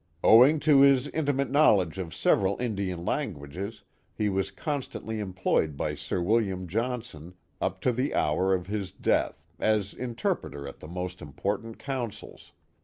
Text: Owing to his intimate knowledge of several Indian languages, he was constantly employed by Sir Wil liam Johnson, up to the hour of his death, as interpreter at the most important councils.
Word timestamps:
Owing 0.23 0.59
to 0.61 0.79
his 0.79 1.09
intimate 1.09 1.51
knowledge 1.51 1.99
of 1.99 2.11
several 2.11 2.59
Indian 2.59 3.05
languages, 3.05 3.83
he 4.17 4.29
was 4.29 4.49
constantly 4.49 5.19
employed 5.19 5.77
by 5.77 5.93
Sir 5.93 6.23
Wil 6.23 6.39
liam 6.41 6.65
Johnson, 6.65 7.35
up 7.61 7.79
to 7.81 7.91
the 7.91 8.15
hour 8.15 8.51
of 8.55 8.65
his 8.65 8.91
death, 8.91 9.45
as 9.59 9.93
interpreter 9.93 10.67
at 10.67 10.79
the 10.79 10.87
most 10.87 11.21
important 11.21 11.77
councils. 11.77 12.51